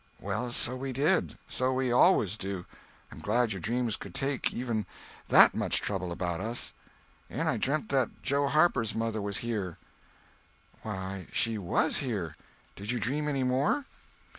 [0.19, 1.37] "Well, so we did.
[1.47, 2.65] So we always do.
[3.11, 4.87] I'm glad your dreams could take even
[5.27, 6.73] that much trouble about us."
[7.29, 9.77] "And I dreamt that Joe Harper's mother was here."
[10.81, 12.35] "Why, she was here!
[12.75, 13.85] Did you dream any more?"